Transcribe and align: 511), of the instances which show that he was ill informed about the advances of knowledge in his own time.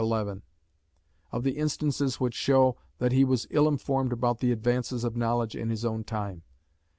511), 0.01 0.41
of 1.31 1.43
the 1.43 1.57
instances 1.59 2.19
which 2.19 2.33
show 2.33 2.75
that 2.97 3.11
he 3.11 3.23
was 3.23 3.45
ill 3.51 3.67
informed 3.67 4.11
about 4.11 4.39
the 4.39 4.51
advances 4.51 5.03
of 5.03 5.15
knowledge 5.15 5.55
in 5.55 5.69
his 5.69 5.85
own 5.85 6.03
time. 6.03 6.41